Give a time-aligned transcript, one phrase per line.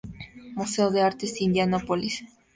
[0.55, 2.23] Museo de Artes de Indianápolis.